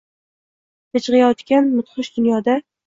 [0.97, 2.63] Bijgʼiyotgan mudhish dunyoda